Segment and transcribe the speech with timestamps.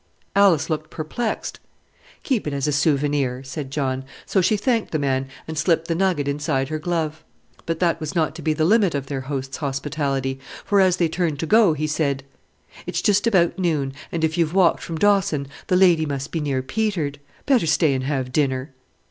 [0.35, 1.59] Alice looked perplexed.
[2.23, 5.93] "Keep it as a souvenir," said John, so she thanked the man and slipped the
[5.93, 7.23] nugget inside her glove.
[7.67, 11.07] But that was not to be the limit of their host's hospitality, for, as they
[11.07, 12.23] turned to go, he said,
[12.87, 16.63] "It's just about noon, and if you've walked from Dawson the lady must be near
[16.63, 17.19] petered.
[17.45, 18.73] Better stay and have dinner."